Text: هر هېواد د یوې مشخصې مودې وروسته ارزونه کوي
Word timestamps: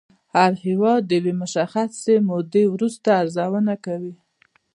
هر 0.35 0.51
هېواد 0.65 1.01
د 1.05 1.11
یوې 1.19 1.33
مشخصې 1.41 2.15
مودې 2.27 2.63
وروسته 2.73 3.07
ارزونه 3.21 3.73
کوي 3.85 4.13